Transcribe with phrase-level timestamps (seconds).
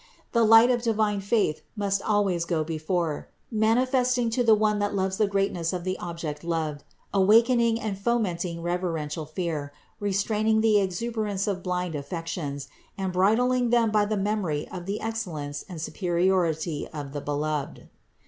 [0.31, 5.17] The light of divine faith must always go before, manifesting to the one that loves
[5.17, 11.61] the greatness of the Object loved, awakening and fomenting reverential fear, restraining the exuberance of
[11.61, 12.67] blind affec tions,
[12.97, 17.87] and bridling them by the memory of the excellence and superiority of the Beloved.